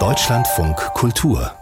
[0.00, 1.52] Deutschlandfunk Kultur.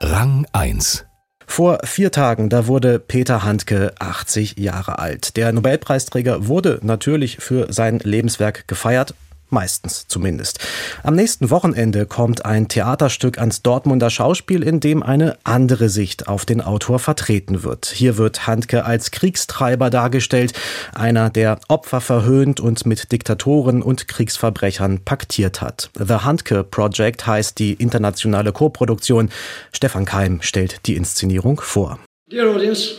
[0.00, 1.04] Rang 1
[1.48, 5.36] vor vier Tagen, da wurde Peter Handke 80 Jahre alt.
[5.36, 9.14] Der Nobelpreisträger wurde natürlich für sein Lebenswerk gefeiert,
[9.50, 10.60] Meistens zumindest.
[11.02, 16.44] Am nächsten Wochenende kommt ein Theaterstück ans Dortmunder Schauspiel, in dem eine andere Sicht auf
[16.44, 17.86] den Autor vertreten wird.
[17.86, 20.52] Hier wird Handke als Kriegstreiber dargestellt,
[20.94, 25.90] einer, der Opfer verhöhnt und mit Diktatoren und Kriegsverbrechern paktiert hat.
[25.98, 29.30] The Handke Project heißt die internationale Koproduktion.
[29.72, 31.98] Stefan Keim stellt die Inszenierung vor.
[32.30, 32.94] Dear audience,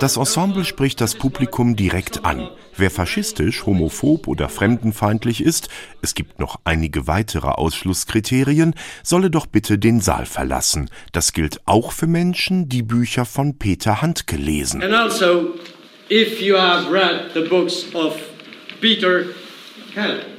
[0.00, 2.48] das Ensemble spricht das Publikum direkt an.
[2.76, 5.68] Wer faschistisch, homophob oder fremdenfeindlich ist,
[6.02, 10.90] es gibt noch einige weitere Ausschlusskriterien, solle doch bitte den Saal verlassen.
[11.12, 14.82] Das gilt auch für Menschen, die Bücher von Peter Handke lesen.
[14.82, 15.54] And also,
[16.10, 18.14] if you have read the books of
[18.80, 19.24] Peter
[19.94, 20.36] Handke.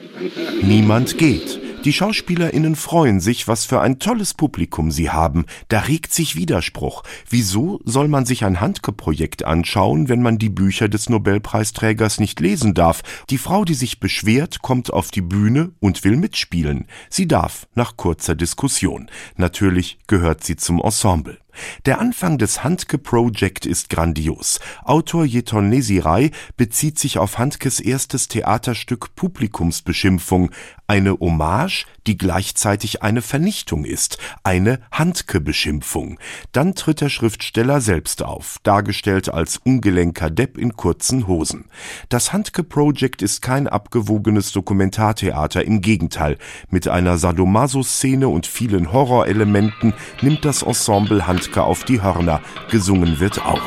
[0.62, 1.67] Niemand geht.
[1.88, 5.46] Die SchauspielerInnen freuen sich, was für ein tolles Publikum sie haben.
[5.70, 7.04] Da regt sich Widerspruch.
[7.30, 12.74] Wieso soll man sich ein Handke-Projekt anschauen, wenn man die Bücher des Nobelpreisträgers nicht lesen
[12.74, 13.04] darf?
[13.30, 16.88] Die Frau, die sich beschwert, kommt auf die Bühne und will mitspielen.
[17.10, 19.10] Sie darf, nach kurzer Diskussion.
[19.38, 21.38] Natürlich gehört sie zum Ensemble.
[21.86, 24.60] Der Anfang des Handke Project ist grandios.
[24.84, 30.52] Autor Jeton Nesirai bezieht sich auf Handkes erstes Theaterstück Publikumsbeschimpfung,
[30.88, 36.18] eine Hommage, die gleichzeitig eine Vernichtung ist, eine Handke-Beschimpfung.
[36.54, 41.66] Dann tritt der Schriftsteller selbst auf, dargestellt als ungelenker Depp in kurzen Hosen.
[42.08, 46.38] Das Handke Project ist kein abgewogenes Dokumentartheater, im Gegenteil.
[46.70, 52.42] Mit einer Sadomaso-Szene und vielen Horrorelementen nimmt das Ensemble Handke auf die Hörner.
[52.70, 53.62] Gesungen wird auch.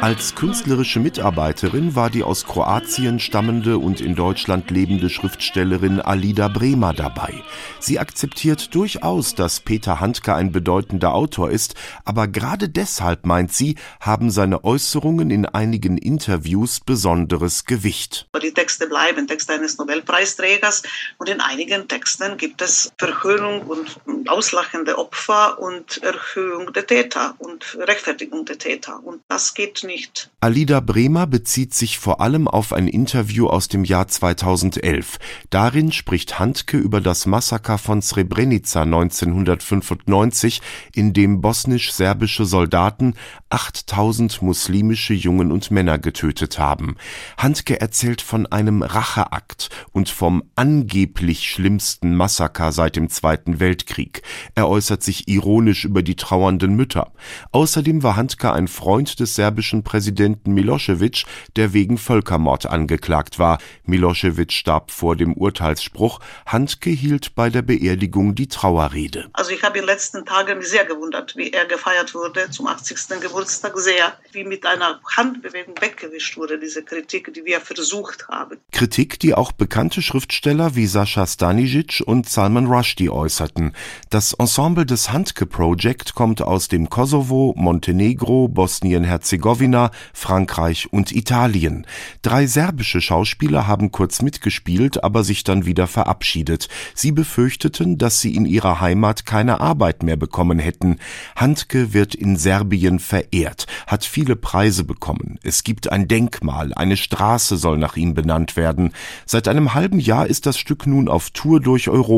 [0.00, 6.92] Als künstlerische Mitarbeiterin war die aus Kroatien stammende und in Deutschland lebende Schriftstellerin Alida Bremer
[6.92, 7.32] dabei.
[7.78, 13.76] Sie akzeptiert durchaus, dass Peter Handke ein bedeutender Autor ist, aber gerade deshalb, meint sie,
[14.00, 18.28] haben seine Äußerungen in einigen Interviews besonderes Gewicht.
[18.42, 20.82] Die Texte bleiben Texte eines Nobelpreisträgers
[21.18, 27.76] und in einigen Texten gibt es Verhöhnung und auslachende Opfer und Erhöhung der Täter und
[27.78, 29.00] Rechtfertigung der Täter.
[29.02, 30.30] Und das geht nicht.
[30.40, 35.18] Alida Bremer bezieht sich vor allem auf ein Interview aus dem Jahr 2011.
[35.50, 40.62] Darin spricht Handke über das Massaker von Srebrenica 1995,
[40.94, 43.14] in dem bosnisch-serbische Soldaten
[43.50, 46.96] 8000 muslimische Jungen und Männer getötet haben.
[47.36, 54.22] Handke erzählt von einem Racheakt und vom angeblich schlimmsten Massaker seit dem Zweiten Weltkrieg.
[54.54, 57.12] Er äußert sich ironisch über die trauernden Mütter.
[57.52, 61.24] Außerdem war Handke ein Freund des serbischen Präsidenten Milosevic,
[61.56, 63.58] der wegen Völkermord angeklagt war.
[63.84, 66.20] Milosevic starb vor dem Urteilsspruch.
[66.46, 69.28] Handke hielt bei der Beerdigung die Trauerrede.
[69.32, 73.20] Also ich habe in den letzten Tagen sehr gewundert, wie er gefeiert wurde zum 80.
[73.20, 78.58] Geburtstag sehr, wie mit einer Handbewegung weggewischt wurde, diese Kritik, die wir versucht haben.
[78.72, 83.72] Kritik, die auch bekannte Schriftsteller wie Sascha Stanisic und Salman Rushdie äußerten.
[84.10, 91.86] Das Ensemble des Handke Project kommt aus dem Kosovo, Montenegro, Bosnien-Herzegowina, Frankreich und Italien.
[92.22, 96.68] Drei serbische Schauspieler haben kurz mitgespielt, aber sich dann wieder verabschiedet.
[96.94, 100.98] Sie befürchteten, dass sie in ihrer Heimat keine Arbeit mehr bekommen hätten.
[101.36, 105.38] Handke wird in Serbien verehrt, hat viele Preise bekommen.
[105.42, 108.92] Es gibt ein Denkmal, eine Straße soll nach ihm benannt werden.
[109.26, 112.09] Seit einem halben Jahr ist das Stück nun auf Tour durch Europa.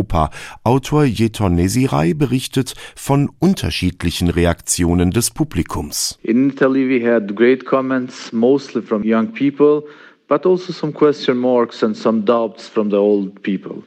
[0.64, 6.18] Autor Jeton Nesirai berichtet von unterschiedlichen Reaktionen des Publikums.
[6.22, 9.84] In Italy we had great comments, mostly from young people
[10.32, 13.82] but also some question marks and some doubts from the old people.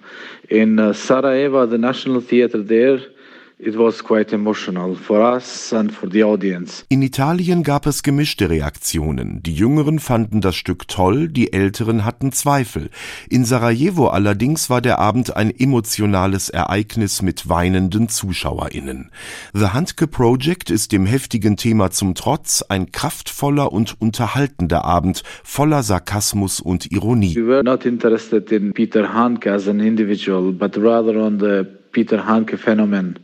[0.52, 3.00] In uh, Sarajevo, the National Theatre there,
[3.58, 6.84] It was quite emotional for us and for the audience.
[6.90, 9.42] In Italien gab es gemischte Reaktionen.
[9.44, 12.90] Die Jüngeren fanden das Stück toll, die Älteren hatten Zweifel.
[13.30, 19.10] In Sarajevo allerdings war der Abend ein emotionales Ereignis mit weinenden ZuschauerInnen.
[19.54, 25.82] The Handke Project ist dem heftigen Thema zum Trotz ein kraftvoller und unterhaltender Abend voller
[25.82, 27.38] Sarkasmus und Ironie.
[27.38, 31.66] We were not interested in Peter Handke as an individual, but rather on the
[31.96, 33.18] Peter Handke phenomenon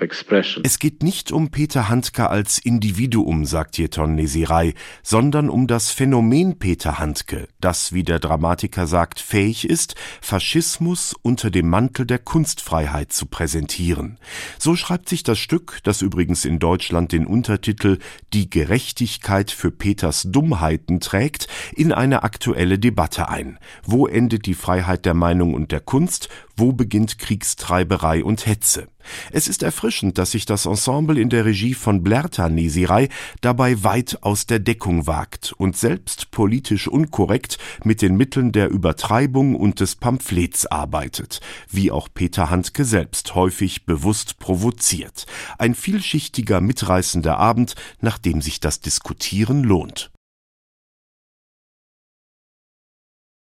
[0.00, 0.64] expression.
[0.64, 6.58] Es geht nicht um Peter Handke als Individuum, sagt Jeton Nesirei, sondern um das Phänomen
[6.58, 13.12] Peter Handke, das, wie der Dramatiker sagt, fähig ist, Faschismus unter dem Mantel der Kunstfreiheit
[13.12, 14.18] zu präsentieren.
[14.58, 17.98] So schreibt sich das Stück, das übrigens in Deutschland den Untertitel
[18.32, 23.58] Die Gerechtigkeit für Peters Dummheiten trägt, in eine aktuelle Debatte ein.
[23.84, 26.21] Wo endet die Freiheit der Meinung und der Kunst?
[26.56, 28.88] Wo beginnt Kriegstreiberei und Hetze?
[29.30, 33.08] Es ist erfrischend, dass sich das Ensemble in der Regie von Blerta Nesirei
[33.40, 39.56] dabei weit aus der Deckung wagt und selbst politisch unkorrekt mit den Mitteln der Übertreibung
[39.56, 45.26] und des Pamphlets arbeitet, wie auch Peter Handke selbst häufig bewusst provoziert.
[45.58, 50.11] Ein vielschichtiger, mitreißender Abend, nach dem sich das Diskutieren lohnt.